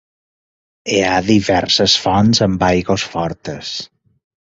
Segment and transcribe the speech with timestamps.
[0.93, 3.79] Hi ha diverses fonts amb aigües fortes.